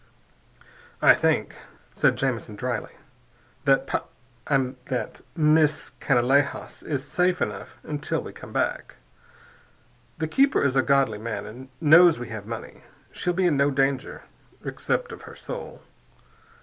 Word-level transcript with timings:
"I 0.99 1.13
think," 1.13 1.53
said 1.91 2.15
Jamison 2.15 2.55
dryly, 2.55 2.93
"that 3.65 3.85
Pau 3.85 4.07
that 4.47 5.21
Miss 5.35 5.91
Canalejas 5.99 6.81
is 6.81 7.05
safe 7.05 7.39
enough 7.39 7.77
until 7.83 8.23
we 8.23 8.33
come 8.33 8.51
back. 8.51 8.95
The 10.17 10.27
keeper 10.27 10.63
is 10.63 10.75
a 10.75 10.81
godly 10.81 11.19
man 11.19 11.45
and 11.45 11.69
knows 11.79 12.17
we 12.17 12.29
have 12.29 12.47
money. 12.47 12.81
She'll 13.11 13.33
be 13.33 13.45
in 13.45 13.57
no 13.57 13.69
danger, 13.69 14.23
except 14.65 15.11
of 15.11 15.21
her 15.29 15.35
soul. 15.35 15.83